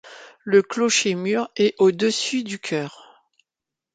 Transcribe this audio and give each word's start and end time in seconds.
Le 0.45 0.63
clocher-mur, 0.63 1.51
est 1.57 1.75
au-dessus 1.77 2.41
du 2.43 2.57
chœur. 2.57 3.23